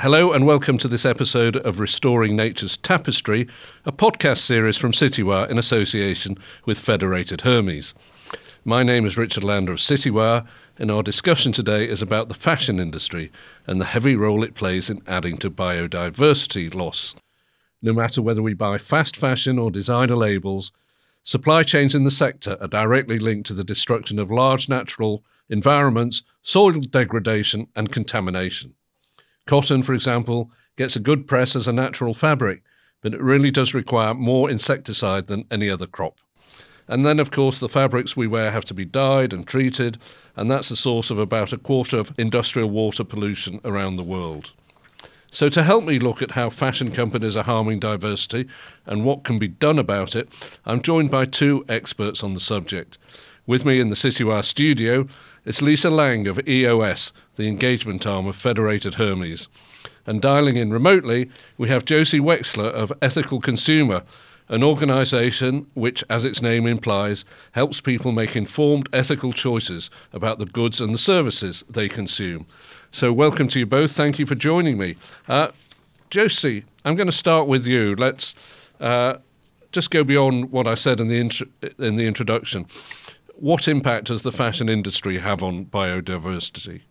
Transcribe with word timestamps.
Hello 0.00 0.32
and 0.32 0.46
welcome 0.46 0.78
to 0.78 0.86
this 0.86 1.04
episode 1.04 1.56
of 1.56 1.80
Restoring 1.80 2.36
Nature's 2.36 2.76
Tapestry, 2.76 3.48
a 3.84 3.90
podcast 3.90 4.38
series 4.38 4.76
from 4.76 4.92
Citywire 4.92 5.50
in 5.50 5.58
association 5.58 6.38
with 6.64 6.78
Federated 6.78 7.40
Hermes. 7.40 7.94
My 8.64 8.84
name 8.84 9.06
is 9.06 9.18
Richard 9.18 9.42
Lander 9.42 9.72
of 9.72 9.80
Citywire, 9.80 10.46
and 10.78 10.92
our 10.92 11.02
discussion 11.02 11.50
today 11.50 11.88
is 11.88 12.00
about 12.00 12.28
the 12.28 12.36
fashion 12.36 12.78
industry 12.78 13.32
and 13.66 13.80
the 13.80 13.86
heavy 13.86 14.14
role 14.14 14.44
it 14.44 14.54
plays 14.54 14.88
in 14.88 15.02
adding 15.08 15.36
to 15.38 15.50
biodiversity 15.50 16.72
loss. 16.72 17.16
No 17.82 17.92
matter 17.92 18.22
whether 18.22 18.40
we 18.40 18.54
buy 18.54 18.78
fast 18.78 19.16
fashion 19.16 19.58
or 19.58 19.68
designer 19.68 20.14
labels, 20.14 20.70
supply 21.24 21.64
chains 21.64 21.96
in 21.96 22.04
the 22.04 22.12
sector 22.12 22.56
are 22.60 22.68
directly 22.68 23.18
linked 23.18 23.48
to 23.48 23.54
the 23.54 23.64
destruction 23.64 24.20
of 24.20 24.30
large 24.30 24.68
natural 24.68 25.24
environments, 25.48 26.22
soil 26.42 26.70
degradation, 26.70 27.66
and 27.74 27.90
contamination. 27.90 28.74
Cotton, 29.48 29.82
for 29.82 29.94
example, 29.94 30.50
gets 30.76 30.94
a 30.94 31.00
good 31.00 31.26
press 31.26 31.56
as 31.56 31.66
a 31.66 31.72
natural 31.72 32.12
fabric, 32.12 32.62
but 33.00 33.14
it 33.14 33.20
really 33.20 33.50
does 33.50 33.72
require 33.72 34.12
more 34.12 34.50
insecticide 34.50 35.26
than 35.26 35.46
any 35.50 35.70
other 35.70 35.86
crop. 35.86 36.18
And 36.86 37.04
then, 37.04 37.18
of 37.18 37.30
course, 37.30 37.58
the 37.58 37.68
fabrics 37.68 38.14
we 38.14 38.26
wear 38.26 38.50
have 38.50 38.66
to 38.66 38.74
be 38.74 38.84
dyed 38.84 39.32
and 39.32 39.46
treated, 39.46 39.96
and 40.36 40.50
that's 40.50 40.68
the 40.68 40.76
source 40.76 41.10
of 41.10 41.18
about 41.18 41.54
a 41.54 41.58
quarter 41.58 41.98
of 41.98 42.12
industrial 42.18 42.68
water 42.68 43.04
pollution 43.04 43.58
around 43.64 43.96
the 43.96 44.02
world. 44.02 44.52
So, 45.32 45.48
to 45.48 45.62
help 45.62 45.84
me 45.84 45.98
look 45.98 46.20
at 46.20 46.32
how 46.32 46.50
fashion 46.50 46.90
companies 46.90 47.34
are 47.34 47.44
harming 47.44 47.80
diversity 47.80 48.48
and 48.84 49.02
what 49.02 49.24
can 49.24 49.38
be 49.38 49.48
done 49.48 49.78
about 49.78 50.14
it, 50.14 50.28
I'm 50.66 50.82
joined 50.82 51.10
by 51.10 51.24
two 51.24 51.64
experts 51.70 52.22
on 52.22 52.34
the 52.34 52.40
subject. 52.40 52.98
With 53.46 53.64
me 53.64 53.80
in 53.80 53.88
the 53.88 53.96
Citywire 53.96 54.44
studio 54.44 55.08
it's 55.48 55.62
Lisa 55.62 55.88
Lang 55.88 56.28
of 56.28 56.46
EOS, 56.46 57.10
the 57.36 57.48
engagement 57.48 58.06
arm 58.06 58.26
of 58.26 58.36
Federated 58.36 58.96
Hermes. 58.96 59.48
And 60.04 60.20
dialing 60.20 60.58
in 60.58 60.74
remotely, 60.74 61.30
we 61.56 61.70
have 61.70 61.86
Josie 61.86 62.20
Wexler 62.20 62.70
of 62.70 62.92
Ethical 63.00 63.40
Consumer, 63.40 64.02
an 64.50 64.62
organisation 64.62 65.66
which, 65.72 66.04
as 66.10 66.26
its 66.26 66.42
name 66.42 66.66
implies, 66.66 67.24
helps 67.52 67.80
people 67.80 68.12
make 68.12 68.36
informed 68.36 68.90
ethical 68.92 69.32
choices 69.32 69.88
about 70.12 70.38
the 70.38 70.44
goods 70.44 70.82
and 70.82 70.92
the 70.92 70.98
services 70.98 71.64
they 71.66 71.88
consume. 71.88 72.46
So, 72.90 73.10
welcome 73.10 73.48
to 73.48 73.58
you 73.58 73.64
both. 73.64 73.92
Thank 73.92 74.18
you 74.18 74.26
for 74.26 74.34
joining 74.34 74.76
me. 74.76 74.96
Uh, 75.28 75.48
Josie, 76.10 76.64
I'm 76.84 76.94
going 76.94 77.06
to 77.06 77.12
start 77.12 77.48
with 77.48 77.66
you. 77.66 77.96
Let's 77.96 78.34
uh, 78.80 79.16
just 79.72 79.90
go 79.90 80.04
beyond 80.04 80.52
what 80.52 80.66
I 80.66 80.74
said 80.74 81.00
in 81.00 81.08
the, 81.08 81.48
in 81.78 81.94
the 81.94 82.06
introduction 82.06 82.66
what 83.40 83.68
impact 83.68 84.06
does 84.06 84.22
the 84.22 84.32
fashion 84.32 84.68
industry 84.68 85.18
have 85.18 85.42
on 85.42 85.64
biodiversity? 85.66 86.82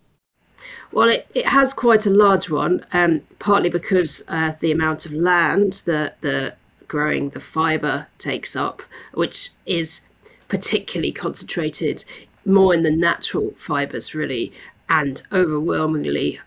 Well, 0.91 1.09
it, 1.09 1.27
it 1.35 1.45
has 1.45 1.73
quite 1.73 2.05
a 2.05 2.09
large 2.09 2.49
one, 2.49 2.85
um, 2.93 3.21
partly 3.39 3.69
because 3.69 4.23
uh, 4.27 4.53
the 4.59 4.71
amount 4.71 5.05
of 5.05 5.11
land 5.11 5.83
that 5.85 6.19
the 6.21 6.55
growing 6.87 7.29
the 7.29 7.39
fibre 7.39 8.07
takes 8.17 8.55
up, 8.55 8.81
which 9.13 9.49
is 9.65 10.01
particularly 10.47 11.11
concentrated 11.11 12.05
more 12.45 12.73
in 12.73 12.83
the 12.83 12.91
natural 12.91 13.53
fibres, 13.57 14.15
really, 14.15 14.53
and 14.87 15.21
overwhelmingly, 15.33 16.39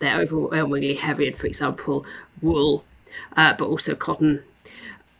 they're 0.00 0.20
overwhelmingly 0.20 0.94
heavy 0.94 1.28
in, 1.28 1.34
for 1.34 1.46
example, 1.46 2.04
wool, 2.42 2.84
uh, 3.36 3.54
but 3.56 3.66
also 3.66 3.94
cotton. 3.94 4.42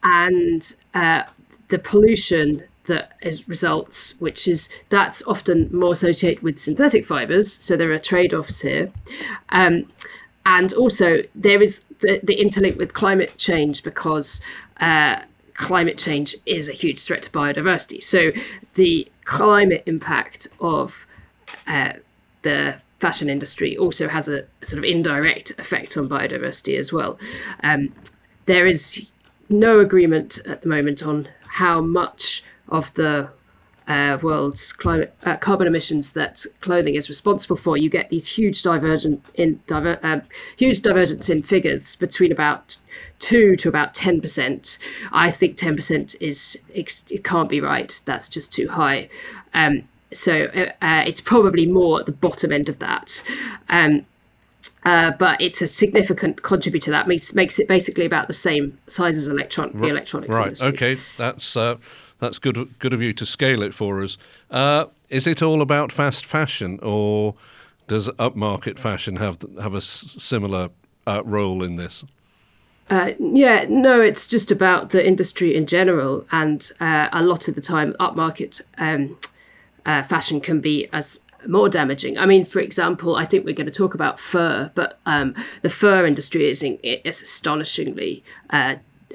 And 0.03 0.75
uh, 0.93 1.23
the 1.69 1.79
pollution 1.79 2.65
that 2.87 3.13
is 3.23 3.49
results, 3.49 4.15
which 4.21 4.47
is 4.47 4.69
that's 4.91 5.23
often 5.27 5.69
more 5.73 5.93
associated 5.93 6.43
with 6.43 6.59
synthetic 6.59 7.07
fibers. 7.07 7.63
So 7.63 7.77
there 7.77 7.93
are 7.93 7.99
trade-offs 7.99 8.61
here, 8.61 8.93
um, 9.51 9.91
and 10.47 10.73
also 10.73 11.19
there 11.35 11.63
is 11.63 11.83
the, 12.01 12.21
the 12.23 12.37
interlink 12.37 12.77
with 12.77 12.93
climate 12.93 13.39
change 13.39 13.83
because 13.83 14.41
uh, 14.81 15.23
climate 15.55 15.99
change 15.99 16.37
is 16.45 16.69
a 16.69 16.73
huge 16.73 17.03
threat 17.03 17.23
to 17.23 17.31
biodiversity. 17.31 18.03
So 18.03 18.33
the 18.75 19.11
climate 19.25 19.83
impact 19.87 20.49
of 20.61 21.07
uh, 21.67 21.95
the 22.43 22.77
fashion 23.01 23.29
industry 23.29 23.77
also 23.77 24.09
has 24.09 24.29
a, 24.29 24.47
sort 24.63 24.79
of 24.79 24.85
indirect 24.85 25.53
effect 25.59 25.97
on 25.97 26.09
biodiversity 26.09 26.79
as 26.79 26.93
well. 26.93 27.19
Um, 27.63 27.95
there 28.47 28.67
is 28.67 29.07
no 29.49 29.79
agreement 29.79 30.39
at 30.47 30.63
the 30.63 30.69
moment 30.69 31.03
on 31.03 31.29
how 31.47 31.81
much 31.81 32.43
of 32.69 32.93
the 32.95 33.31
uh, 33.87 34.19
world's 34.23 34.73
climate 34.73 35.15
uh, 35.25 35.37
carbon 35.37 35.67
emissions 35.67 36.13
that 36.13 36.45
clothing 36.61 36.95
is 36.95 37.09
responsible 37.09 37.57
for, 37.57 37.77
you 37.77 37.91
get 37.91 38.09
these 38.11 38.29
huge 38.29 38.63
divergent 38.63 39.25
in 39.35 39.61
diver, 39.67 39.99
um, 40.03 40.23
huge 40.57 40.81
divergence 40.81 41.29
in 41.29 41.43
figures 41.43 41.95
between 41.97 42.33
about 42.33 42.79
two 43.19 43.57
to 43.57 43.69
about 43.69 43.95
ten 43.95 44.21
percent. 44.21 44.79
I 45.13 45.31
think 45.31 45.57
ten 45.57 45.77
percent 45.77 46.15
is 46.21 46.59
it 46.73 47.25
can't 47.25 47.49
be 47.49 47.61
right. 47.61 48.01
That's 48.05 48.29
just 48.29 48.53
too 48.53 48.69
high. 48.69 49.09
Um, 49.53 49.89
so 50.13 50.45
uh, 50.45 50.85
uh, 50.85 51.05
it's 51.07 51.21
probably 51.21 51.67
more 51.67 52.01
at 52.01 52.07
the 52.07 52.13
bottom 52.13 52.53
end 52.53 52.69
of 52.69 52.79
that. 52.79 53.23
Um, 53.69 54.07
uh, 54.85 55.13
but 55.19 55.41
it's 55.41 55.63
a 55.63 55.67
significant 55.67 56.43
contributor. 56.43 56.91
That 56.91 57.09
makes 57.09 57.35
makes 57.35 57.59
it 57.59 57.69
basically 57.69 58.05
about 58.05 58.29
the 58.29 58.35
same 58.35 58.79
size 58.87 59.17
as 59.17 59.29
electron 59.29 59.73
the 59.75 59.89
electronics 59.89 60.35
right. 60.35 60.47
industry. 60.47 60.69
Okay, 60.69 61.01
that's 61.17 61.57
uh, 61.57 61.77
that's 62.25 62.39
good 62.39 62.79
good 62.79 62.93
of 62.93 63.03
you 63.03 63.13
to 63.13 63.27
scale 63.27 63.63
it 63.63 63.75
for 63.75 64.03
us. 64.03 64.17
Uh, 64.51 64.87
is 65.09 65.27
it 65.27 65.43
all 65.43 65.61
about 65.61 65.93
fast 65.93 66.25
fashion, 66.25 66.79
or 66.83 67.35
does 67.87 68.09
upmarket 68.09 68.79
fashion 68.79 69.17
have 69.17 69.39
have 69.61 69.75
a 69.75 69.79
s- 69.79 70.17
similar 70.19 70.71
uh, 71.07 71.23
role 71.25 71.63
in 71.63 71.77
this? 71.77 72.05
Uh, 72.91 73.13
yeah, 73.19 73.67
no, 73.69 74.01
it's 74.01 74.27
just 74.27 74.51
about 74.51 74.91
the 74.91 75.07
industry 75.07 75.55
in 75.55 75.67
general, 75.67 76.27
and 76.33 76.71
uh, 76.81 77.09
a 77.13 77.23
lot 77.23 77.49
of 77.49 77.55
the 77.55 77.61
time, 77.61 77.95
upmarket 78.01 78.61
um, 78.79 79.17
uh, 79.87 80.03
fashion 80.03 80.41
can 80.41 80.61
be 80.61 80.89
as 80.93 81.21
more 81.47 81.69
damaging. 81.69 82.19
I 82.19 82.27
mean, 82.27 82.45
for 82.47 82.61
example, 82.61 83.17
I 83.17 83.27
think 83.27 83.45
we're 83.45 83.55
going 83.55 83.67
to 83.67 83.73
talk 83.73 83.95
about 83.95 84.19
fur, 84.19 84.71
but 84.75 84.99
um, 85.05 85.35
the 85.61 85.71
fur 85.71 86.07
industry 86.07 86.49
is, 86.49 86.63
in, 86.63 86.79
is 86.83 87.21
astonishingly 87.21 88.25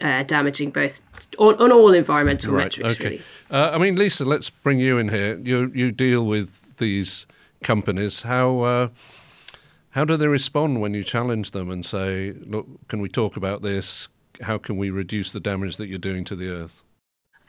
uh, 0.01 0.23
damaging 0.23 0.71
both 0.71 1.01
on, 1.37 1.55
on 1.55 1.71
all 1.71 1.93
environmental 1.93 2.53
right, 2.53 2.65
metrics. 2.65 2.95
Okay. 2.95 3.03
Really. 3.03 3.23
Uh, 3.51 3.71
I 3.73 3.77
mean, 3.77 3.95
Lisa, 3.95 4.25
let's 4.25 4.49
bring 4.49 4.79
you 4.79 4.97
in 4.97 5.09
here. 5.09 5.37
You 5.39 5.71
you 5.73 5.91
deal 5.91 6.25
with 6.25 6.77
these 6.77 7.25
companies. 7.63 8.23
How 8.23 8.59
uh, 8.59 8.87
how 9.91 10.05
do 10.05 10.17
they 10.17 10.27
respond 10.27 10.81
when 10.81 10.93
you 10.93 11.03
challenge 11.03 11.51
them 11.51 11.69
and 11.69 11.85
say, 11.85 12.33
"Look, 12.45 12.67
can 12.87 13.01
we 13.01 13.09
talk 13.09 13.37
about 13.37 13.61
this? 13.61 14.07
How 14.41 14.57
can 14.57 14.77
we 14.77 14.89
reduce 14.89 15.31
the 15.31 15.39
damage 15.39 15.77
that 15.77 15.87
you're 15.87 15.99
doing 15.99 16.23
to 16.25 16.35
the 16.35 16.49
earth?" 16.49 16.83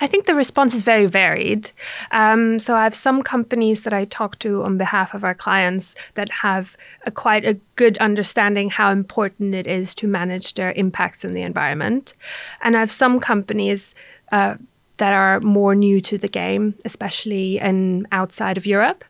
I 0.01 0.07
think 0.07 0.27
the 0.27 0.35
response 0.35 0.75
is 0.75 0.83
very 0.83 1.07
varied. 1.07 1.71
Um, 2.11 2.59
so 2.59 2.75
I 2.75 2.85
have 2.85 2.95
some 2.95 3.23
companies 3.23 3.83
that 3.83 3.93
I 3.93 4.07
talk 4.07 4.39
to 4.41 4.63
on 4.63 4.79
behalf 4.79 5.15
of 5.15 5.25
our 5.25 5.35
clients 5.35 5.95
that 6.15 6.31
have 6.31 6.77
a, 7.05 7.11
quite 7.11 7.45
a 7.45 7.59
good 7.77 7.99
understanding 7.99 8.71
how 8.71 8.91
important 8.91 9.55
it 9.55 9.67
is 9.67 9.95
to 9.97 10.07
manage 10.07 10.55
their 10.55 10.73
impacts 10.73 11.25
on 11.25 11.35
the 11.35 11.43
environment, 11.43 12.15
and 12.63 12.77
I 12.77 12.81
have 12.81 12.93
some 12.93 13.21
companies. 13.21 13.95
Uh, 14.33 14.57
that 15.01 15.15
are 15.15 15.41
more 15.41 15.75
new 15.75 15.99
to 15.99 16.19
the 16.19 16.29
game, 16.29 16.75
especially 16.85 17.59
in 17.59 18.07
outside 18.13 18.59
of 18.59 18.67
Europe. 18.67 19.03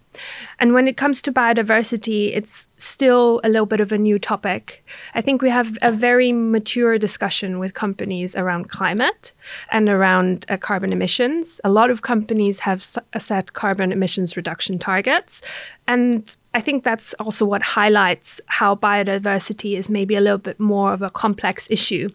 And 0.59 0.73
when 0.75 0.89
it 0.89 0.97
comes 0.97 1.23
to 1.23 1.33
biodiversity, 1.33 2.37
it's 2.37 2.69
still 2.77 3.41
a 3.45 3.49
little 3.49 3.67
bit 3.67 3.81
of 3.81 3.93
a 3.93 3.99
new 3.99 4.19
topic. 4.19 4.85
I 5.15 5.21
think 5.21 5.43
we 5.43 5.51
have 5.51 5.79
a 5.83 5.93
very 5.93 6.33
mature 6.33 6.99
discussion 6.99 7.59
with 7.59 7.75
companies 7.75 8.35
around 8.35 8.71
climate 8.71 9.33
and 9.71 9.89
around 9.89 10.47
uh, 10.49 10.57
carbon 10.57 10.93
emissions. 10.93 11.61
A 11.65 11.71
lot 11.71 11.91
of 11.91 12.03
companies 12.03 12.61
have 12.61 12.85
uh, 13.15 13.19
set 13.19 13.53
carbon 13.53 13.93
emissions 13.93 14.37
reduction 14.37 14.79
targets. 14.79 15.43
And 15.87 16.31
I 16.53 16.61
think 16.61 16.83
that's 16.83 17.15
also 17.15 17.45
what 17.45 17.63
highlights 17.63 18.41
how 18.47 18.75
biodiversity 18.75 19.77
is 19.79 19.89
maybe 19.89 20.17
a 20.17 20.21
little 20.21 20.39
bit 20.39 20.59
more 20.59 20.93
of 20.93 21.03
a 21.03 21.11
complex 21.11 21.69
issue 21.71 22.11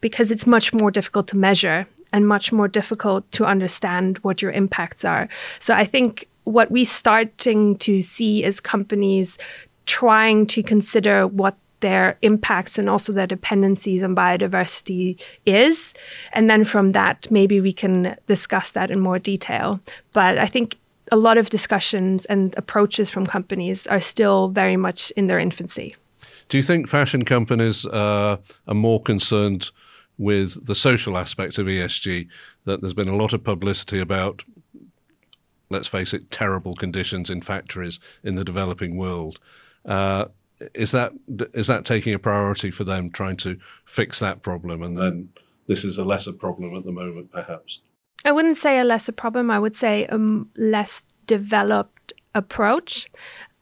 because 0.00 0.30
it's 0.30 0.46
much 0.46 0.74
more 0.74 0.90
difficult 0.90 1.28
to 1.28 1.38
measure 1.38 1.86
and 2.12 2.26
much 2.26 2.52
more 2.52 2.68
difficult 2.68 3.30
to 3.32 3.44
understand 3.44 4.18
what 4.18 4.42
your 4.42 4.50
impacts 4.50 5.04
are. 5.04 5.28
So 5.60 5.74
I 5.74 5.84
think 5.84 6.28
what 6.46 6.70
we're 6.70 6.84
starting 6.84 7.76
to 7.76 8.00
see 8.00 8.44
is 8.44 8.60
companies 8.60 9.36
trying 9.84 10.46
to 10.46 10.62
consider 10.62 11.26
what 11.26 11.56
their 11.80 12.16
impacts 12.22 12.78
and 12.78 12.88
also 12.88 13.12
their 13.12 13.26
dependencies 13.26 14.02
on 14.02 14.14
biodiversity 14.14 15.20
is. 15.44 15.92
And 16.32 16.48
then 16.48 16.64
from 16.64 16.92
that, 16.92 17.30
maybe 17.30 17.60
we 17.60 17.72
can 17.72 18.16
discuss 18.26 18.70
that 18.70 18.90
in 18.90 19.00
more 19.00 19.18
detail. 19.18 19.80
But 20.12 20.38
I 20.38 20.46
think 20.46 20.78
a 21.10 21.16
lot 21.16 21.36
of 21.36 21.50
discussions 21.50 22.24
and 22.26 22.54
approaches 22.56 23.10
from 23.10 23.26
companies 23.26 23.86
are 23.88 24.00
still 24.00 24.48
very 24.48 24.76
much 24.76 25.10
in 25.16 25.26
their 25.26 25.40
infancy. 25.40 25.96
Do 26.48 26.56
you 26.56 26.62
think 26.62 26.88
fashion 26.88 27.24
companies 27.24 27.84
uh, 27.86 28.36
are 28.68 28.74
more 28.74 29.02
concerned 29.02 29.70
with 30.16 30.64
the 30.64 30.76
social 30.76 31.18
aspect 31.18 31.58
of 31.58 31.66
ESG? 31.66 32.28
That 32.64 32.80
there's 32.80 32.94
been 32.94 33.08
a 33.08 33.16
lot 33.16 33.32
of 33.32 33.42
publicity 33.42 33.98
about 33.98 34.44
let's 35.70 35.88
face 35.88 36.14
it, 36.14 36.30
terrible 36.30 36.74
conditions 36.74 37.30
in 37.30 37.42
factories 37.42 38.00
in 38.22 38.36
the 38.36 38.44
developing 38.44 38.96
world. 38.96 39.38
Uh, 39.84 40.26
is 40.74 40.90
that 40.92 41.12
is 41.52 41.66
that 41.66 41.84
taking 41.84 42.14
a 42.14 42.18
priority 42.18 42.70
for 42.70 42.84
them 42.84 43.10
trying 43.10 43.36
to 43.36 43.58
fix 43.84 44.18
that 44.20 44.42
problem 44.42 44.82
and 44.82 44.96
then 44.96 45.28
this 45.68 45.84
is 45.84 45.98
a 45.98 46.04
lesser 46.04 46.32
problem 46.32 46.74
at 46.74 46.84
the 46.84 46.92
moment 46.92 47.30
perhaps? 47.30 47.80
I 48.24 48.32
wouldn't 48.32 48.56
say 48.56 48.78
a 48.78 48.84
lesser 48.84 49.12
problem. 49.12 49.50
I 49.50 49.58
would 49.58 49.76
say 49.76 50.06
a 50.06 50.18
less 50.56 51.02
developed 51.26 52.12
approach. 52.34 53.08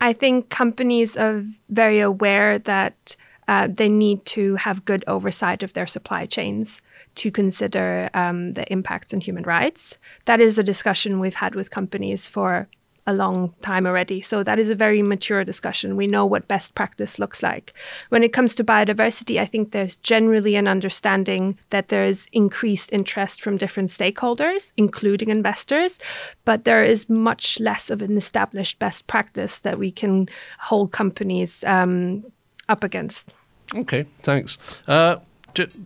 I 0.00 0.12
think 0.12 0.50
companies 0.50 1.16
are 1.16 1.44
very 1.68 2.00
aware 2.00 2.58
that 2.60 3.16
uh, 3.48 3.68
they 3.70 3.88
need 3.88 4.24
to 4.26 4.56
have 4.56 4.84
good 4.84 5.04
oversight 5.06 5.62
of 5.62 5.72
their 5.72 5.86
supply 5.86 6.26
chains 6.26 6.80
to 7.16 7.30
consider 7.30 8.10
um, 8.14 8.52
the 8.54 8.70
impacts 8.72 9.12
on 9.12 9.20
human 9.20 9.44
rights. 9.44 9.98
That 10.24 10.40
is 10.40 10.58
a 10.58 10.62
discussion 10.62 11.20
we've 11.20 11.34
had 11.34 11.54
with 11.54 11.70
companies 11.70 12.26
for 12.26 12.68
a 13.06 13.14
long 13.14 13.54
time 13.62 13.86
already. 13.86 14.20
So 14.20 14.42
that 14.42 14.58
is 14.58 14.70
a 14.70 14.74
very 14.74 15.02
mature 15.02 15.44
discussion. 15.44 15.96
We 15.96 16.06
know 16.06 16.24
what 16.24 16.48
best 16.48 16.74
practice 16.74 17.18
looks 17.18 17.42
like. 17.42 17.74
When 18.08 18.22
it 18.22 18.32
comes 18.32 18.54
to 18.54 18.64
biodiversity, 18.64 19.38
I 19.38 19.46
think 19.46 19.72
there's 19.72 19.96
generally 19.96 20.56
an 20.56 20.66
understanding 20.66 21.58
that 21.70 21.88
there 21.88 22.04
is 22.04 22.26
increased 22.32 22.92
interest 22.92 23.42
from 23.42 23.58
different 23.58 23.90
stakeholders, 23.90 24.72
including 24.76 25.28
investors, 25.28 25.98
but 26.44 26.64
there 26.64 26.84
is 26.84 27.10
much 27.10 27.60
less 27.60 27.90
of 27.90 28.00
an 28.00 28.16
established 28.16 28.78
best 28.78 29.06
practice 29.06 29.58
that 29.60 29.78
we 29.78 29.90
can 29.90 30.28
hold 30.58 30.92
companies 30.92 31.62
um, 31.64 32.24
up 32.68 32.84
against. 32.84 33.28
Okay, 33.74 34.04
thanks. 34.22 34.58
Uh, 34.86 35.16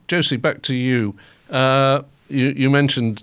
Josie, 0.08 0.36
back 0.36 0.62
to 0.62 0.74
you. 0.74 1.14
Uh, 1.50 2.02
you. 2.28 2.48
You 2.48 2.70
mentioned 2.70 3.22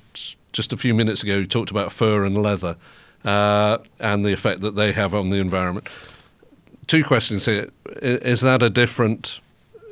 just 0.53 0.71
a 0.71 0.77
few 0.77 0.93
minutes 0.93 1.23
ago, 1.23 1.37
you 1.37 1.47
talked 1.47 1.71
about 1.71 1.91
fur 1.91 2.23
and 2.25 2.37
leather 2.37 2.77
uh, 3.23 3.79
and 3.99 4.23
the 4.23 4.31
effect 4.31 4.61
that 4.61 4.75
they 4.75 4.91
have 4.91 5.13
on 5.13 5.29
the 5.29 5.37
environment. 5.37 5.87
Two 6.87 7.03
questions 7.03 7.45
here: 7.45 7.69
Is 8.01 8.41
that 8.41 8.63
a 8.63 8.69
different 8.69 9.39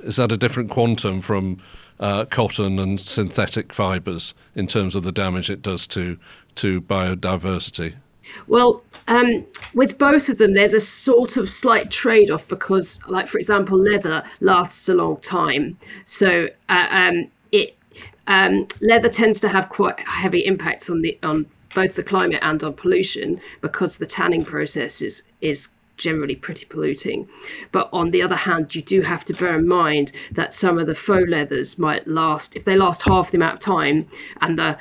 is 0.04 0.18
that 0.18 0.31
a 0.31 0.38
different 0.38 0.69
quantum 0.69 1.21
from 1.21 1.57
uh, 2.00 2.25
cotton 2.25 2.80
and 2.80 3.00
synthetic 3.00 3.74
fibres 3.74 4.33
in 4.56 4.68
terms 4.68 4.95
of 4.95 5.04
the 5.04 5.12
damage 5.12 5.50
it 5.50 5.62
does 5.62 5.88
to 5.88 6.18
to 6.56 6.81
biodiversity? 6.81 7.95
Well, 8.48 8.84
um, 9.08 9.46
with 9.74 9.98
both 9.98 10.30
of 10.30 10.38
them, 10.38 10.54
there's 10.54 10.74
a 10.74 10.80
sort 10.80 11.38
of 11.38 11.52
slight 11.52 11.92
trade 11.92 12.31
off 12.31 12.48
because, 12.48 13.00
like, 13.08 13.28
for 13.28 13.38
example, 13.38 13.78
leather 13.78 14.24
lasts 14.40 14.88
a 14.90 14.94
long 14.94 15.18
time. 15.18 15.78
So, 16.06 16.50
uh, 16.70 16.88
um, 16.90 17.31
it 17.52 17.75
um, 18.28 18.68
leather 18.80 19.10
tends 19.10 19.40
to 19.42 19.50
have 19.50 19.70
quite 19.70 20.00
heavy 20.00 20.46
impacts 20.46 20.90
on 20.90 21.02
the 21.02 21.18
on 21.24 21.46
both 21.75 21.96
the 21.96 22.04
climate 22.04 22.40
and 22.42 22.64
on 22.64 22.74
pollution 22.74 23.42
because 23.62 23.98
the 23.98 24.06
tanning 24.06 24.46
process 24.46 25.02
is 25.02 25.24
is 25.42 25.70
generally 25.98 26.36
pretty 26.36 26.66
polluting. 26.66 27.28
But 27.72 27.90
on 27.94 28.12
the 28.12 28.22
other 28.22 28.36
hand, 28.36 28.74
you 28.74 28.81
do 28.81 29.02
have 29.02 29.24
to 29.25 29.34
bear 29.34 29.58
in 29.60 29.68
mind 29.68 30.12
that 30.31 30.54
some 30.54 30.78
of 30.80 30.88
the 30.88 30.96
faux 30.96 31.28
leathers 31.28 31.78
might 31.78 32.08
last 32.08 32.56
if 32.56 32.66
they 32.66 32.75
last 32.75 33.04
half 33.04 33.31
the 33.31 33.38
amount 33.38 33.56
of 33.56 33.60
time 33.60 34.08
and 34.42 34.58
the 34.58 34.78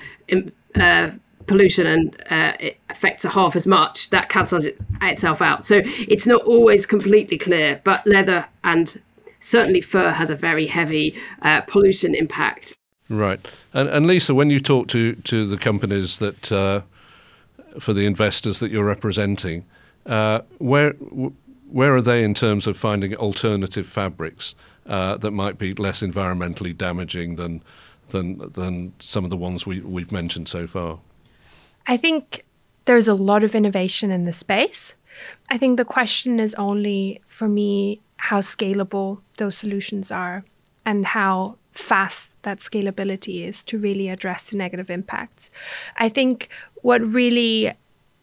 uh, 0.75 1.11
pollution 1.53 1.87
and 1.87 2.17
uh, 2.31 2.57
it 2.59 2.79
affects 2.89 3.25
a 3.25 3.29
half 3.29 3.55
as 3.55 3.67
much, 3.67 4.09
that 4.11 4.31
cancels 4.31 4.65
it, 4.65 4.79
itself 5.03 5.43
out. 5.43 5.65
So 5.65 5.83
it's 5.85 6.27
not 6.27 6.43
always 6.43 6.87
completely 6.87 7.37
clear, 7.37 7.81
but 7.85 8.07
leather 8.07 8.47
and 8.65 9.01
certainly 9.41 9.83
fur 9.83 10.13
has 10.13 10.31
a 10.31 10.37
very 10.37 10.67
heavy 10.67 11.15
uh, 11.43 11.61
pollution 11.63 12.15
impact. 12.15 12.75
Right. 13.09 13.47
And, 13.75 13.89
and, 13.91 14.07
Lisa, 14.07 14.35
when 14.35 14.49
you 14.49 14.61
talk 14.61 14.89
to, 14.89 15.15
to 15.15 15.47
the 15.47 15.59
companies 15.59 16.19
that, 16.19 16.51
uh, 16.51 16.81
for 17.79 17.93
the 17.93 18.07
investors 18.07 18.59
that 18.61 18.71
you're 18.71 18.85
representing, 18.85 19.67
uh, 20.07 20.41
where, 20.59 20.93
where 20.93 21.95
are 21.95 22.03
they 22.03 22.25
in 22.25 22.33
terms 22.33 22.67
of 22.67 22.79
finding 22.79 23.15
alternative 23.17 23.87
fabrics 23.87 24.55
uh, 24.87 25.19
that 25.19 25.33
might 25.33 25.59
be 25.59 25.75
less 25.75 26.01
environmentally 26.01 26.75
damaging 26.77 27.37
than, 27.37 27.63
than, 28.09 28.39
than 28.53 28.95
some 28.99 29.25
of 29.25 29.31
the 29.31 29.37
ones 29.37 29.67
we, 29.67 29.81
we've 29.81 30.13
mentioned 30.13 30.49
so 30.49 30.67
far? 30.67 31.01
I 31.87 31.97
think 31.97 32.45
there's 32.85 33.09
a 33.09 33.15
lot 33.15 33.45
of 33.45 33.55
innovation 33.55 34.11
in 34.11 34.25
the 34.25 34.33
space. 34.33 34.95
I 35.51 35.59
think 35.59 35.77
the 35.77 35.85
question 35.85 36.41
is 36.41 36.55
only 36.55 37.21
for 37.27 37.49
me 37.49 38.01
how 38.17 38.41
scalable 38.41 39.21
those 39.37 39.57
solutions 39.57 40.11
are 40.11 40.45
and 40.87 41.07
how 41.07 41.59
fast 41.73 42.31
that 42.43 42.59
scalability 42.59 43.47
is 43.47 43.63
to 43.65 43.79
really 43.79 44.09
address 44.09 44.51
the 44.51 44.57
negative 44.57 44.91
impacts. 44.91 45.51
I 45.97 46.09
think 46.09 46.49
what 46.83 47.01
really 47.03 47.73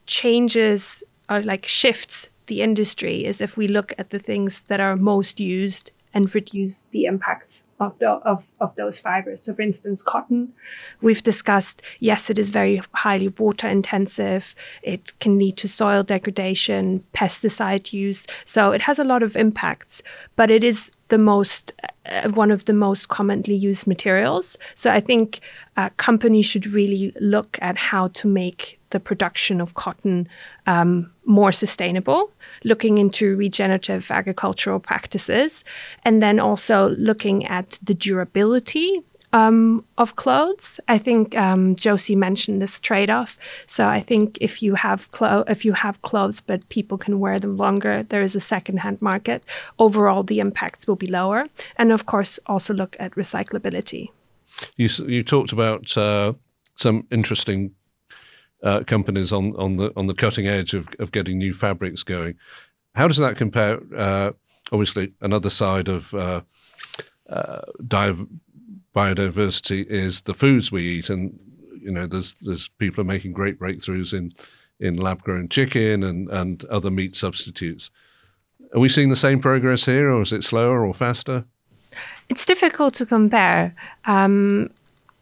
changes 0.06 1.04
or 1.30 1.42
like 1.42 1.66
shifts 1.66 2.30
the 2.48 2.62
industry 2.62 3.26
is 3.26 3.42
if 3.42 3.56
we 3.56 3.68
look 3.68 3.94
at 3.98 4.10
the 4.10 4.20
things 4.20 4.62
that 4.68 4.80
are 4.80 4.96
most 4.96 5.40
used 5.40 5.92
and 6.14 6.34
reduce 6.34 6.84
the 6.84 7.06
impacts 7.06 7.66
of, 7.80 7.98
the, 8.00 8.10
of, 8.10 8.46
of 8.60 8.76
those 8.76 9.00
fibers. 9.00 9.44
So, 9.44 9.54
for 9.54 9.62
instance, 9.62 10.02
cotton, 10.02 10.54
we've 11.02 11.24
discussed, 11.24 11.82
yes, 12.00 12.30
it 12.30 12.40
is 12.40 12.50
very 12.50 12.82
highly 12.94 13.30
water 13.30 13.68
intensive. 13.68 14.56
It 14.82 15.14
can 15.20 15.38
lead 15.38 15.58
to 15.58 15.68
soil 15.68 16.04
degradation, 16.04 17.04
pesticide 17.14 17.94
use. 17.94 18.26
So, 18.46 18.72
it 18.72 18.82
has 18.82 19.00
a 19.00 19.04
lot 19.04 19.24
of 19.24 19.36
impacts, 19.36 20.02
but 20.36 20.50
it 20.50 20.64
is 20.64 20.92
the 21.10 21.18
most 21.18 21.74
uh, 22.06 22.30
one 22.30 22.50
of 22.50 22.66
the 22.66 22.74
most 22.74 23.10
commonly 23.10 23.54
used 23.54 23.86
materials. 23.86 24.58
So 24.74 24.92
I 24.92 25.00
think 25.00 25.42
uh, 25.78 25.90
companies 25.98 26.46
should 26.46 26.66
really 26.66 27.14
look 27.20 27.60
at 27.62 27.78
how 27.78 28.08
to 28.08 28.28
make 28.28 28.80
the 28.90 29.00
production 29.00 29.62
of 29.62 29.76
cotton 29.76 30.28
um, 30.66 31.12
more 31.26 31.52
sustainable, 31.52 32.32
looking 32.64 32.98
into 32.98 33.36
regenerative 33.36 34.10
agricultural 34.10 34.80
practices, 34.80 35.64
and 36.04 36.24
then 36.24 36.40
also 36.40 36.90
looking 36.98 37.46
at 37.46 37.78
the 37.84 37.94
durability 37.94 39.04
um, 39.34 39.86
of 39.98 40.16
clothes. 40.16 40.80
I 40.88 40.98
think 40.98 41.38
um, 41.38 41.76
Josie 41.76 42.16
mentioned 42.16 42.62
this 42.62 42.80
trade-off. 42.80 43.38
So 43.68 43.88
I 43.88 44.00
think 44.02 44.38
if 44.42 44.62
you 44.62 44.76
have 44.76 45.12
clo- 45.12 45.44
if 45.48 45.66
you 45.66 45.74
have 45.74 46.02
clothes 46.02 46.42
but 46.42 46.68
people 46.70 46.98
can 46.98 47.20
wear 47.20 47.40
them 47.40 47.58
longer, 47.58 48.04
there 48.04 48.24
is 48.24 48.36
a 48.36 48.42
second-hand 48.42 49.02
market. 49.02 49.44
Overall, 49.78 50.24
the 50.24 50.40
impacts 50.40 50.88
will 50.88 50.96
be 50.96 51.08
lower, 51.08 51.46
and 51.76 51.92
of 51.92 52.06
course, 52.06 52.40
also 52.46 52.74
look 52.74 52.96
at 53.00 53.16
recyclability. 53.16 54.10
You 54.76 54.90
you 55.08 55.24
talked 55.24 55.52
about 55.52 55.98
uh, 55.98 56.34
some 56.76 57.06
interesting 57.12 57.72
uh, 58.64 58.84
companies 58.84 59.32
on 59.32 59.56
on 59.56 59.78
the 59.78 59.92
on 59.96 60.08
the 60.08 60.16
cutting 60.16 60.48
edge 60.48 60.74
of, 60.74 60.88
of 61.00 61.12
getting 61.12 61.38
new 61.38 61.54
fabrics 61.54 62.04
going. 62.04 62.36
How 62.96 63.08
does 63.08 63.18
that 63.18 63.38
compare? 63.38 63.80
Uh, 63.96 64.32
obviously, 64.72 65.14
another 65.22 65.50
side 65.50 65.88
of 65.88 66.14
uh, 66.14 66.42
uh, 67.30 67.62
biodiversity 68.96 69.86
is 69.86 70.22
the 70.22 70.34
foods 70.34 70.72
we 70.72 70.88
eat, 70.88 71.10
and 71.10 71.38
you 71.82 71.92
know, 71.92 72.08
there's 72.08 72.36
there's 72.36 72.68
people 72.68 73.02
are 73.02 73.06
making 73.06 73.34
great 73.34 73.60
breakthroughs 73.60 74.14
in 74.14 74.32
in 74.80 74.96
lab 74.96 75.22
grown 75.24 75.50
chicken 75.50 76.04
and 76.04 76.30
and 76.30 76.66
other 76.66 76.92
meat 76.92 77.16
substitutes. 77.16 77.90
Are 78.74 78.80
we 78.80 78.90
seeing 78.90 79.10
the 79.10 79.16
same 79.16 79.40
progress 79.40 79.86
here, 79.86 80.12
or 80.12 80.22
is 80.22 80.34
it 80.34 80.44
slower 80.44 80.86
or 80.86 80.94
faster? 80.94 81.46
It's 82.30 82.46
difficult 82.46 82.94
to 82.96 83.06
compare. 83.06 83.76
Um, 84.06 84.70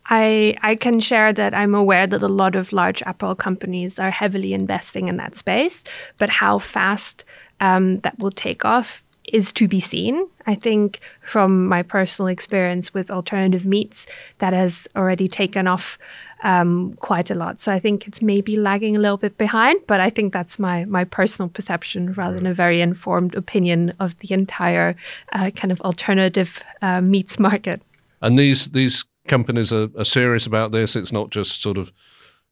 I 0.07 0.55
I 0.61 0.75
can 0.75 0.99
share 0.99 1.33
that 1.33 1.53
I'm 1.53 1.75
aware 1.75 2.07
that 2.07 2.21
a 2.21 2.27
lot 2.27 2.55
of 2.55 2.73
large 2.73 3.01
apparel 3.05 3.35
companies 3.35 3.99
are 3.99 4.11
heavily 4.11 4.53
investing 4.53 5.07
in 5.07 5.17
that 5.17 5.35
space, 5.35 5.83
but 6.17 6.29
how 6.29 6.59
fast 6.59 7.25
um, 7.59 7.99
that 8.01 8.19
will 8.19 8.31
take 8.31 8.65
off 8.65 9.03
is 9.27 9.53
to 9.53 9.67
be 9.67 9.79
seen. 9.79 10.27
I 10.45 10.55
think 10.55 10.99
from 11.21 11.67
my 11.67 11.83
personal 11.83 12.27
experience 12.27 12.93
with 12.93 13.11
alternative 13.11 13.65
meats, 13.65 14.07
that 14.39 14.53
has 14.53 14.87
already 14.95 15.27
taken 15.27 15.67
off 15.67 15.97
um, 16.43 16.93
quite 16.99 17.29
a 17.29 17.33
lot. 17.33 17.59
So 17.59 17.73
I 17.73 17.79
think 17.79 18.07
it's 18.07 18.21
maybe 18.21 18.55
lagging 18.55 18.95
a 18.95 18.99
little 18.99 19.17
bit 19.17 19.37
behind, 19.37 19.81
but 19.87 19.99
I 19.99 20.09
think 20.09 20.33
that's 20.33 20.59
my 20.59 20.85
my 20.85 21.03
personal 21.03 21.49
perception 21.49 22.13
rather 22.13 22.37
than 22.37 22.47
a 22.47 22.53
very 22.53 22.81
informed 22.81 23.35
opinion 23.35 23.93
of 23.99 24.17
the 24.19 24.33
entire 24.33 24.95
uh, 25.33 25.49
kind 25.51 25.71
of 25.71 25.81
alternative 25.81 26.61
uh, 26.81 27.01
meats 27.01 27.39
market. 27.39 27.81
And 28.21 28.37
these 28.37 28.69
these 28.71 29.05
companies 29.27 29.73
are, 29.73 29.89
are 29.97 30.05
serious 30.05 30.47
about 30.47 30.71
this. 30.71 30.95
It's 30.95 31.11
not 31.11 31.29
just 31.29 31.61
sort 31.61 31.77
of 31.77 31.91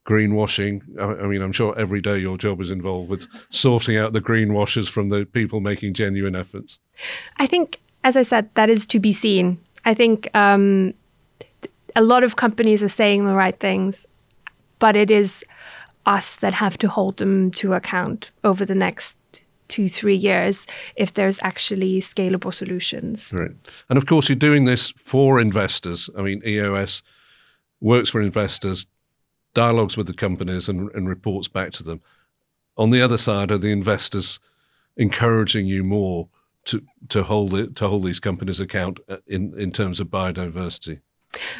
greenwashing. 0.05 0.81
I, 0.99 1.25
mean, 1.25 1.41
I'm 1.41 1.51
sure 1.51 1.77
every 1.77 2.01
day 2.01 2.19
your 2.19 2.37
job 2.37 2.61
is 2.61 2.71
involved 2.71 3.09
with 3.09 3.27
sorting 3.49 3.97
out 3.97 4.13
the 4.13 4.21
greenwashers 4.21 4.87
from 4.87 5.09
the 5.09 5.25
people 5.25 5.59
making 5.59 5.93
genuine 5.93 6.35
efforts. 6.35 6.79
I 7.37 7.47
think, 7.47 7.79
as 8.03 8.15
I 8.15 8.23
said, 8.23 8.49
that 8.55 8.69
is 8.69 8.85
to 8.87 8.99
be 8.99 9.11
seen. 9.11 9.59
I 9.83 9.93
think 9.93 10.29
um, 10.33 10.93
a 11.95 12.01
lot 12.01 12.23
of 12.23 12.35
companies 12.35 12.83
are 12.83 12.89
saying 12.89 13.25
the 13.25 13.33
right 13.33 13.59
things, 13.59 14.05
but 14.79 14.95
it 14.95 15.09
is 15.09 15.43
us 16.05 16.35
that 16.35 16.53
have 16.53 16.77
to 16.77 16.87
hold 16.87 17.17
them 17.17 17.51
to 17.51 17.73
account 17.73 18.31
over 18.43 18.63
the 18.63 18.75
next 18.75 19.17
two, 19.67 19.89
three 19.89 20.15
years 20.15 20.67
if 20.95 21.13
there's 21.13 21.39
actually 21.41 21.99
scalable 21.99 22.53
solutions. 22.53 23.31
Right. 23.33 23.51
And 23.89 23.97
of 23.97 24.05
course, 24.05 24.29
you're 24.29 24.35
doing 24.35 24.65
this 24.65 24.91
for 24.91 25.39
investors. 25.39 26.09
I 26.15 26.21
mean, 26.21 26.41
EOS 26.45 27.01
works 27.81 28.09
for 28.09 28.21
investors, 28.21 28.85
dialogues 29.55 29.97
with 29.97 30.05
the 30.05 30.13
companies, 30.13 30.69
and, 30.69 30.91
and 30.91 31.09
reports 31.09 31.47
back 31.47 31.71
to 31.71 31.83
them. 31.83 32.01
On 32.77 32.91
the 32.91 33.01
other 33.01 33.17
side 33.17 33.51
are 33.51 33.57
the 33.57 33.71
investors 33.71 34.39
encouraging 34.97 35.65
you 35.65 35.83
more 35.83 36.27
to 36.65 36.81
to 37.09 37.23
hold 37.23 37.53
it 37.53 37.75
to 37.75 37.87
hold 37.87 38.03
these 38.03 38.19
companies 38.19 38.59
account 38.59 38.99
uh, 39.09 39.17
in 39.27 39.59
in 39.59 39.71
terms 39.71 39.99
of 39.99 40.07
biodiversity? 40.07 40.99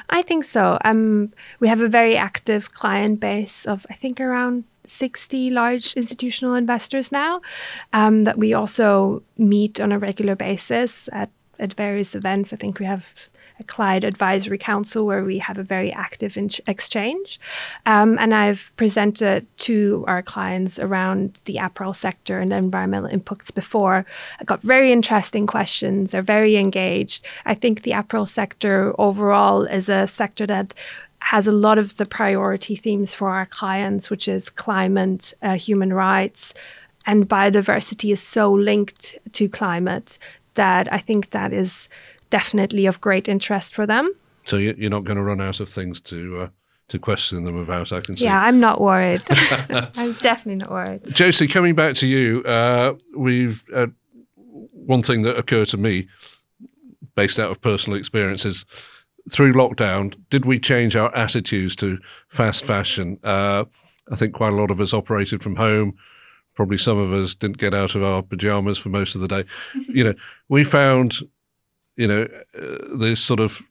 I 0.09 0.21
think 0.21 0.43
so. 0.45 0.77
Um, 0.85 1.33
we 1.59 1.67
have 1.67 1.81
a 1.81 1.87
very 1.87 2.15
active 2.15 2.73
client 2.73 3.19
base 3.19 3.65
of 3.65 3.85
I 3.89 3.93
think 3.93 4.21
around 4.21 4.63
60 4.87 5.49
large 5.49 5.93
institutional 5.93 6.53
investors 6.53 7.11
now 7.11 7.41
um, 7.93 8.23
that 8.23 8.37
we 8.37 8.53
also 8.53 9.23
meet 9.37 9.79
on 9.79 9.91
a 9.91 9.99
regular 9.99 10.35
basis 10.35 11.09
at, 11.11 11.29
at 11.59 11.73
various 11.73 12.13
events. 12.13 12.53
I 12.53 12.55
think 12.55 12.79
we 12.79 12.85
have 12.85 13.05
a 13.59 13.63
client 13.63 14.03
advisory 14.03 14.57
council 14.57 15.05
where 15.05 15.23
we 15.23 15.39
have 15.39 15.57
a 15.57 15.63
very 15.63 15.91
active 15.91 16.37
in- 16.37 16.49
exchange. 16.67 17.39
Um, 17.85 18.17
and 18.19 18.33
I've 18.33 18.71
presented 18.75 19.45
to 19.59 20.03
our 20.07 20.21
clients 20.21 20.77
around 20.79 21.39
the 21.45 21.57
apparel 21.57 21.93
sector 21.93 22.39
and 22.39 22.51
environmental 22.51 23.09
impacts 23.09 23.51
before. 23.51 24.05
I 24.39 24.43
got 24.43 24.61
very 24.61 24.91
interesting 24.91 25.47
questions. 25.47 26.11
They're 26.11 26.21
very 26.21 26.57
engaged. 26.57 27.25
I 27.45 27.53
think 27.53 27.83
the 27.83 27.93
apparel 27.93 28.25
sector 28.25 28.93
overall 28.99 29.63
is 29.63 29.89
a 29.89 30.07
sector 30.07 30.45
that 30.47 30.73
has 31.19 31.47
a 31.47 31.51
lot 31.51 31.77
of 31.77 31.97
the 31.97 32.05
priority 32.05 32.75
themes 32.75 33.13
for 33.13 33.29
our 33.29 33.45
clients, 33.45 34.09
which 34.09 34.27
is 34.27 34.49
climate, 34.49 35.33
uh, 35.41 35.55
human 35.55 35.91
rights, 35.91 36.53
and 37.05 37.27
biodiversity 37.27 38.11
is 38.11 38.21
so 38.21 38.51
linked 38.51 39.17
to 39.31 39.47
climate 39.47 40.19
that 40.55 40.91
I 40.91 40.99
think 40.99 41.31
that 41.31 41.53
is 41.53 41.89
definitely 42.29 42.85
of 42.85 43.01
great 43.01 43.27
interest 43.27 43.73
for 43.75 43.85
them. 43.85 44.13
So 44.45 44.57
you're 44.57 44.89
not 44.89 45.03
going 45.03 45.17
to 45.17 45.23
run 45.23 45.41
out 45.41 45.59
of 45.59 45.69
things 45.69 45.99
to 46.01 46.41
uh, 46.41 46.47
to 46.89 46.99
question 46.99 47.43
them 47.43 47.57
about. 47.57 47.91
I 47.91 48.01
can 48.01 48.15
see. 48.15 48.25
Yeah, 48.25 48.39
I'm 48.39 48.59
not 48.59 48.79
worried. 48.79 49.21
I'm 49.29 50.13
definitely 50.13 50.57
not 50.57 50.71
worried. 50.71 51.01
Josie, 51.07 51.47
coming 51.47 51.73
back 51.73 51.95
to 51.95 52.07
you, 52.07 52.43
uh, 52.43 52.93
we've 53.15 53.63
uh, 53.73 53.87
one 54.73 55.01
thing 55.01 55.23
that 55.23 55.37
occurred 55.37 55.69
to 55.69 55.77
me, 55.77 56.07
based 57.15 57.39
out 57.39 57.49
of 57.49 57.61
personal 57.61 57.97
experiences, 57.97 58.65
through 59.29 59.53
lockdown, 59.53 60.15
did 60.29 60.45
we 60.45 60.59
change 60.59 60.95
our 60.95 61.13
attitudes 61.15 61.75
to 61.77 61.97
fast 62.29 62.65
fashion? 62.65 63.17
Uh, 63.23 63.65
I 64.11 64.15
think 64.15 64.33
quite 64.33 64.53
a 64.53 64.55
lot 64.55 64.71
of 64.71 64.79
us 64.79 64.93
operated 64.93 65.41
from 65.41 65.55
home. 65.55 65.95
Probably 66.55 66.77
some 66.77 66.97
of 66.97 67.11
us 67.11 67.35
didn't 67.35 67.57
get 67.57 67.73
out 67.73 67.95
of 67.95 68.03
our 68.03 68.21
pajamas 68.21 68.77
for 68.77 68.89
most 68.89 69.15
of 69.15 69.21
the 69.21 69.27
day. 69.27 69.45
you 69.87 70.03
know, 70.03 70.13
we 70.47 70.63
found, 70.63 71.17
you 71.95 72.07
know, 72.07 72.27
uh, 72.57 72.97
this 72.97 73.19
sort 73.19 73.39
of 73.39 73.61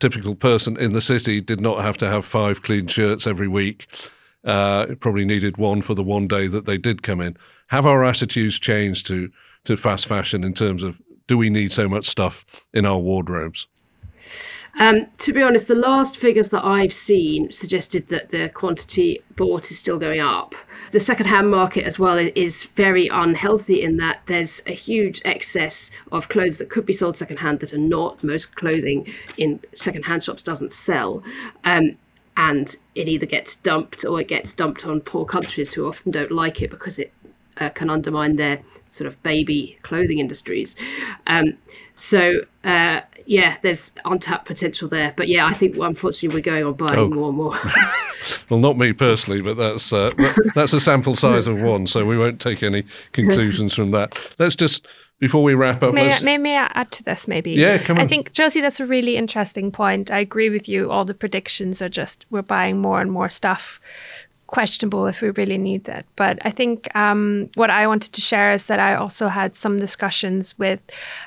typical 0.00 0.34
person 0.34 0.76
in 0.76 0.92
the 0.92 1.00
city 1.00 1.40
did 1.40 1.60
not 1.60 1.82
have 1.82 1.98
to 1.98 2.08
have 2.08 2.24
five 2.24 2.62
clean 2.62 2.86
shirts 2.86 3.26
every 3.26 3.48
week. 3.48 3.86
Uh, 4.44 4.86
probably 5.00 5.24
needed 5.24 5.56
one 5.56 5.82
for 5.82 5.94
the 5.94 6.02
one 6.02 6.28
day 6.28 6.46
that 6.46 6.64
they 6.64 6.78
did 6.78 7.02
come 7.02 7.20
in. 7.20 7.36
Have 7.68 7.86
our 7.86 8.04
attitudes 8.04 8.58
changed 8.58 9.06
to 9.08 9.30
to 9.64 9.76
fast 9.76 10.06
fashion 10.06 10.44
in 10.44 10.54
terms 10.54 10.82
of 10.82 11.00
do 11.26 11.36
we 11.36 11.50
need 11.50 11.72
so 11.72 11.88
much 11.88 12.06
stuff 12.06 12.46
in 12.72 12.86
our 12.86 12.98
wardrobes? 12.98 13.66
Um, 14.78 15.06
to 15.18 15.32
be 15.32 15.42
honest, 15.42 15.66
the 15.66 15.74
last 15.74 16.16
figures 16.16 16.48
that 16.48 16.64
I've 16.64 16.92
seen 16.92 17.50
suggested 17.50 18.08
that 18.08 18.30
the 18.30 18.48
quantity 18.48 19.22
bought 19.34 19.70
is 19.70 19.78
still 19.78 19.98
going 19.98 20.20
up. 20.20 20.54
The 20.92 21.00
second-hand 21.00 21.50
market 21.50 21.84
as 21.84 21.98
well 21.98 22.16
is 22.16 22.62
very 22.62 23.08
unhealthy 23.08 23.82
in 23.82 23.96
that 23.98 24.20
there's 24.26 24.62
a 24.66 24.72
huge 24.72 25.20
excess 25.24 25.90
of 26.12 26.28
clothes 26.28 26.56
that 26.58 26.70
could 26.70 26.86
be 26.86 26.92
sold 26.92 27.16
second-hand 27.16 27.60
that 27.60 27.74
are 27.74 27.78
not. 27.78 28.22
Most 28.22 28.54
clothing 28.54 29.12
in 29.36 29.60
second-hand 29.74 30.22
shops 30.22 30.42
doesn't 30.42 30.72
sell. 30.72 31.22
Um, 31.64 31.98
and 32.36 32.76
it 32.94 33.08
either 33.08 33.26
gets 33.26 33.56
dumped 33.56 34.04
or 34.04 34.20
it 34.20 34.28
gets 34.28 34.52
dumped 34.52 34.86
on 34.86 35.00
poor 35.00 35.26
countries 35.26 35.72
who 35.72 35.88
often 35.88 36.12
don't 36.12 36.30
like 36.30 36.62
it 36.62 36.70
because 36.70 36.98
it 36.98 37.12
uh, 37.58 37.68
can 37.70 37.90
undermine 37.90 38.36
their 38.36 38.62
sort 38.90 39.06
of 39.06 39.22
baby 39.22 39.78
clothing 39.82 40.18
industries. 40.18 40.76
Um, 41.26 41.58
so 41.96 42.42
uh, 42.64 43.00
yeah, 43.28 43.58
there's 43.62 43.92
untapped 44.06 44.46
potential 44.46 44.88
there. 44.88 45.12
But 45.16 45.28
yeah, 45.28 45.46
I 45.46 45.52
think 45.52 45.76
unfortunately 45.76 46.34
we're 46.36 46.42
going 46.42 46.64
on 46.64 46.74
buying 46.74 46.98
oh. 46.98 47.08
more 47.08 47.28
and 47.28 47.36
more. 47.36 47.58
well, 48.50 48.58
not 48.58 48.78
me 48.78 48.92
personally, 48.92 49.42
but 49.42 49.56
that's 49.56 49.92
uh, 49.92 50.10
that's 50.54 50.72
a 50.72 50.80
sample 50.80 51.14
size 51.14 51.46
of 51.46 51.60
one, 51.60 51.86
so 51.86 52.06
we 52.06 52.18
won't 52.18 52.40
take 52.40 52.62
any 52.62 52.84
conclusions 53.12 53.74
from 53.74 53.90
that. 53.90 54.18
Let's 54.38 54.56
just 54.56 54.86
before 55.18 55.42
we 55.42 55.54
wrap 55.54 55.82
up. 55.82 55.92
May, 55.92 56.12
I, 56.12 56.20
may, 56.22 56.38
may 56.38 56.56
I 56.56 56.70
add 56.74 56.90
to 56.92 57.02
this, 57.02 57.28
maybe? 57.28 57.52
Yeah, 57.52 57.78
come 57.78 57.98
on. 57.98 58.04
I 58.04 58.08
think 58.08 58.32
Josie, 58.32 58.60
that's 58.60 58.80
a 58.80 58.86
really 58.86 59.16
interesting 59.16 59.70
point. 59.72 60.10
I 60.10 60.20
agree 60.20 60.48
with 60.48 60.68
you. 60.68 60.90
All 60.90 61.04
the 61.04 61.14
predictions 61.14 61.82
are 61.82 61.88
just 61.88 62.24
we're 62.30 62.42
buying 62.42 62.80
more 62.80 63.00
and 63.00 63.10
more 63.10 63.28
stuff 63.28 63.80
questionable 64.48 65.06
if 65.06 65.20
we 65.20 65.30
really 65.30 65.58
need 65.58 65.84
that. 65.84 66.04
But 66.16 66.38
I 66.44 66.50
think 66.50 66.94
um, 66.96 67.48
what 67.54 67.70
I 67.70 67.86
wanted 67.86 68.12
to 68.14 68.20
share 68.20 68.52
is 68.52 68.66
that 68.66 68.80
I 68.80 68.96
also 68.96 69.28
had 69.28 69.54
some 69.54 69.76
discussions 69.76 70.58
with 70.58 70.82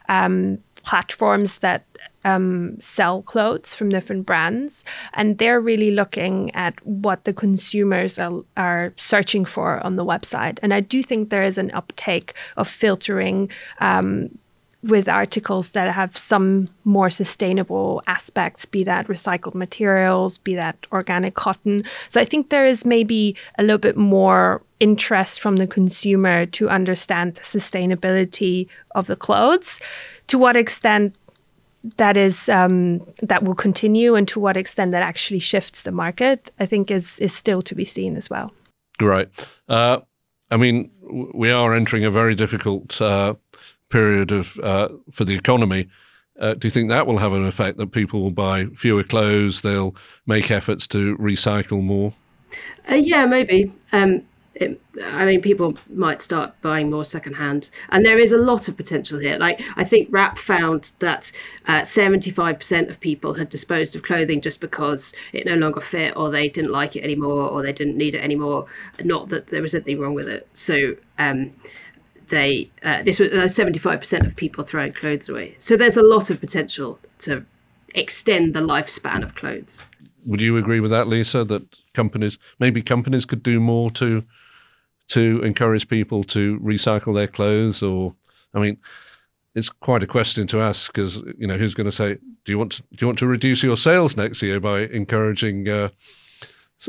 um, 0.09 0.57
platforms 0.83 1.59
that 1.59 1.85
um, 2.23 2.79
sell 2.79 3.21
clothes 3.21 3.73
from 3.73 3.89
different 3.89 4.25
brands, 4.25 4.83
and 5.13 5.37
they're 5.37 5.61
really 5.61 5.91
looking 5.91 6.53
at 6.53 6.73
what 6.85 7.23
the 7.23 7.33
consumers 7.33 8.19
are, 8.19 8.43
are, 8.57 8.93
searching 8.97 9.45
for 9.45 9.83
on 9.85 9.95
the 9.95 10.05
website. 10.05 10.59
And 10.61 10.73
I 10.73 10.81
do 10.81 11.01
think 11.01 11.29
there 11.29 11.43
is 11.43 11.57
an 11.57 11.71
uptake 11.71 12.35
of 12.57 12.67
filtering. 12.67 13.49
Um, 13.79 14.37
with 14.83 15.07
articles 15.07 15.69
that 15.69 15.93
have 15.93 16.17
some 16.17 16.67
more 16.83 17.09
sustainable 17.09 18.01
aspects, 18.07 18.65
be 18.65 18.83
that 18.83 19.07
recycled 19.07 19.53
materials, 19.53 20.39
be 20.39 20.55
that 20.55 20.75
organic 20.91 21.35
cotton. 21.35 21.83
So 22.09 22.19
I 22.19 22.25
think 22.25 22.49
there 22.49 22.65
is 22.65 22.83
maybe 22.83 23.35
a 23.59 23.63
little 23.63 23.77
bit 23.77 23.95
more 23.95 24.63
interest 24.79 25.39
from 25.39 25.57
the 25.57 25.67
consumer 25.67 26.47
to 26.47 26.69
understand 26.69 27.35
the 27.35 27.41
sustainability 27.41 28.67
of 28.95 29.05
the 29.05 29.15
clothes. 29.15 29.79
To 30.27 30.39
what 30.39 30.55
extent 30.55 31.15
that 31.97 32.17
is 32.17 32.49
um, 32.49 33.05
that 33.21 33.43
will 33.43 33.55
continue 33.55 34.15
and 34.15 34.27
to 34.27 34.39
what 34.39 34.57
extent 34.57 34.91
that 34.91 35.03
actually 35.03 35.39
shifts 35.39 35.83
the 35.83 35.91
market, 35.91 36.51
I 36.59 36.65
think 36.65 36.89
is 36.89 37.19
is 37.19 37.33
still 37.33 37.61
to 37.63 37.75
be 37.75 37.85
seen 37.85 38.15
as 38.15 38.29
well. 38.29 38.51
Right. 38.99 39.29
Uh, 39.67 39.99
I 40.49 40.57
mean, 40.57 40.91
we 41.33 41.51
are 41.51 41.73
entering 41.73 42.05
a 42.05 42.11
very 42.11 42.35
difficult 42.35 43.01
uh, 43.01 43.35
period 43.91 44.31
of 44.31 44.57
uh, 44.59 44.89
for 45.11 45.25
the 45.25 45.35
economy. 45.35 45.87
Uh, 46.39 46.55
do 46.55 46.65
you 46.65 46.71
think 46.71 46.89
that 46.89 47.05
will 47.05 47.19
have 47.19 47.33
an 47.33 47.45
effect 47.45 47.77
that 47.77 47.91
people 47.91 48.21
will 48.21 48.31
buy 48.31 48.65
fewer 48.75 49.03
clothes? 49.03 49.61
They'll 49.61 49.95
make 50.25 50.49
efforts 50.49 50.87
to 50.87 51.15
recycle 51.17 51.83
more. 51.83 52.13
Uh, 52.89 52.95
yeah, 52.95 53.25
maybe. 53.25 53.71
Um, 53.91 54.23
it, 54.55 54.81
I 55.03 55.25
mean, 55.25 55.41
people 55.41 55.77
might 55.89 56.21
start 56.21 56.53
buying 56.61 56.89
more 56.89 57.05
secondhand, 57.05 57.69
and 57.89 58.05
there 58.05 58.19
is 58.19 58.31
a 58.31 58.37
lot 58.37 58.67
of 58.67 58.75
potential 58.75 59.17
here. 59.17 59.37
Like, 59.37 59.61
I 59.75 59.83
think 59.83 60.09
WRAP 60.09 60.37
found 60.37 60.91
that 60.99 61.31
uh, 61.67 61.81
75% 61.81 62.89
of 62.89 62.99
people 62.99 63.35
had 63.35 63.49
disposed 63.49 63.95
of 63.95 64.03
clothing 64.03 64.41
just 64.41 64.59
because 64.59 65.13
it 65.31 65.45
no 65.45 65.55
longer 65.55 65.81
fit, 65.81 66.17
or 66.17 66.29
they 66.29 66.49
didn't 66.49 66.71
like 66.71 66.95
it 66.95 67.03
anymore, 67.03 67.49
or 67.49 67.61
they 67.61 67.73
didn't 67.73 67.97
need 67.97 68.13
it 68.13 68.23
anymore. 68.23 68.65
Not 69.03 69.29
that 69.29 69.47
there 69.47 69.61
was 69.61 69.73
anything 69.73 69.99
wrong 69.99 70.13
with 70.13 70.27
it. 70.27 70.47
So, 70.53 70.95
um, 71.17 71.53
they 72.31 72.69
uh, 72.83 73.03
this 73.03 73.19
was 73.19 73.29
uh, 73.29 73.45
75% 73.45 74.25
of 74.25 74.35
people 74.35 74.63
throwing 74.63 74.93
clothes 74.93 75.29
away. 75.29 75.55
So, 75.59 75.77
there's 75.77 75.97
a 75.97 76.03
lot 76.03 76.29
of 76.29 76.39
potential 76.39 76.99
to 77.19 77.45
extend 77.93 78.55
the 78.55 78.61
lifespan 78.61 79.23
of 79.23 79.35
clothes. 79.35 79.81
Would 80.25 80.41
you 80.41 80.57
agree 80.57 80.79
with 80.79 80.91
that, 80.91 81.07
Lisa? 81.07 81.43
That 81.45 81.63
companies, 81.93 82.39
maybe 82.59 82.81
companies, 82.81 83.25
could 83.25 83.43
do 83.43 83.59
more 83.59 83.91
to 83.91 84.23
to 85.11 85.41
encourage 85.43 85.89
people 85.89 86.23
to 86.23 86.57
recycle 86.59 87.13
their 87.13 87.27
clothes 87.27 87.83
or 87.83 88.15
i 88.53 88.59
mean 88.59 88.77
it's 89.55 89.69
quite 89.69 90.01
a 90.01 90.07
question 90.07 90.47
to 90.47 90.61
ask 90.61 90.93
because 90.93 91.17
you 91.37 91.45
know 91.45 91.57
who's 91.57 91.75
going 91.75 91.85
to 91.85 91.91
say 91.91 92.17
do 92.45 92.51
you 92.51 92.57
want 92.57 92.71
to, 92.71 92.81
do 92.81 92.97
you 93.01 93.07
want 93.07 93.19
to 93.19 93.27
reduce 93.27 93.61
your 93.61 93.75
sales 93.75 94.15
next 94.15 94.41
year 94.41 94.59
by 94.59 94.81
encouraging 94.81 95.67
uh, 95.67 95.89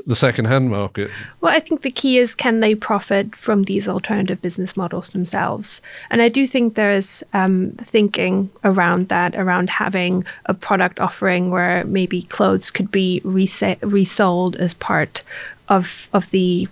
the 0.06 0.16
second-hand 0.16 0.70
market 0.70 1.10
well 1.40 1.54
i 1.54 1.60
think 1.60 1.82
the 1.82 1.90
key 1.90 2.18
is 2.18 2.34
can 2.34 2.60
they 2.60 2.74
profit 2.74 3.36
from 3.36 3.64
these 3.64 3.86
alternative 3.88 4.40
business 4.40 4.76
models 4.76 5.10
themselves 5.10 5.80
and 6.10 6.22
i 6.22 6.28
do 6.28 6.46
think 6.46 6.74
there's 6.74 7.22
um, 7.34 7.72
thinking 7.82 8.50
around 8.64 9.08
that 9.08 9.36
around 9.36 9.68
having 9.68 10.24
a 10.46 10.54
product 10.54 10.98
offering 10.98 11.50
where 11.50 11.84
maybe 11.84 12.22
clothes 12.22 12.70
could 12.70 12.90
be 12.90 13.20
resa- 13.24 13.76
resold 13.82 14.56
as 14.56 14.72
part 14.72 15.22
of 15.68 16.08
of 16.12 16.30
the 16.30 16.68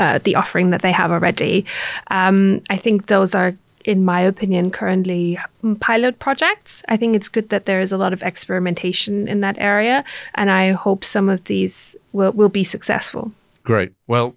uh, 0.00 0.18
the 0.22 0.34
offering 0.34 0.70
that 0.70 0.82
they 0.82 0.92
have 0.92 1.10
already. 1.10 1.64
Um, 2.08 2.62
I 2.70 2.76
think 2.76 3.06
those 3.06 3.34
are 3.34 3.56
in 3.88 4.04
my 4.04 4.20
opinion, 4.20 4.70
currently 4.70 5.38
pilot 5.80 6.18
projects. 6.18 6.82
I 6.88 6.98
think 6.98 7.16
it's 7.16 7.30
good 7.30 7.48
that 7.48 7.64
there 7.64 7.80
is 7.80 7.90
a 7.90 7.96
lot 7.96 8.12
of 8.12 8.22
experimentation 8.22 9.26
in 9.26 9.40
that 9.40 9.56
area, 9.58 10.04
and 10.34 10.50
I 10.50 10.72
hope 10.72 11.06
some 11.06 11.30
of 11.30 11.44
these 11.44 11.96
will, 12.12 12.32
will 12.32 12.50
be 12.50 12.64
successful. 12.64 13.32
Great. 13.64 13.94
Well, 14.06 14.36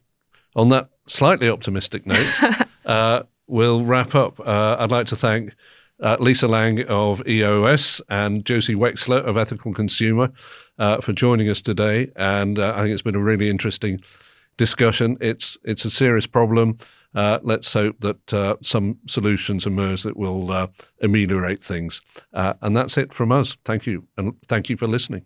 on 0.56 0.70
that 0.70 0.88
slightly 1.06 1.50
optimistic 1.50 2.08
note, 2.08 2.34
uh, 2.86 3.24
we'll 3.48 3.84
wrap 3.84 4.16
up. 4.16 4.40
Uh, 4.40 4.78
I'd 4.80 4.92
like 4.92 5.08
to 5.08 5.18
thank 5.18 5.54
uh, 6.02 6.16
Lisa 6.22 6.48
Lang 6.48 6.86
of 6.88 7.22
EOS 7.28 8.02
and 8.08 8.46
Josie 8.46 8.76
Wexler 8.76 9.22
of 9.22 9.36
Ethical 9.36 9.74
Consumer 9.74 10.32
uh, 10.80 11.02
for 11.02 11.12
joining 11.12 11.50
us 11.50 11.62
today. 11.62 12.10
And 12.16 12.58
uh, 12.58 12.72
I 12.74 12.84
think 12.84 12.94
it's 12.94 13.02
been 13.02 13.16
a 13.16 13.24
really 13.24 13.50
interesting 13.50 14.02
discussion. 14.56 15.18
It's 15.20 15.58
it's 15.66 15.84
a 15.84 15.90
serious 15.90 16.26
problem. 16.26 16.78
Uh, 17.16 17.40
let's 17.44 17.72
hope 17.74 18.00
that 18.00 18.34
uh, 18.34 18.56
some 18.62 19.00
solutions 19.08 19.66
emerge 19.66 20.04
that 20.04 20.18
will 20.18 20.52
uh, 20.52 20.68
ameliorate 21.02 21.64
things. 21.64 22.02
Uh, 22.34 22.54
and 22.62 22.76
that's 22.76 22.98
it 22.98 23.14
from 23.14 23.32
us. 23.32 23.58
Thank 23.66 23.86
you. 23.86 24.08
And 24.18 24.34
thank 24.48 24.70
you 24.70 24.78
for 24.78 24.88
listening. 24.88 25.26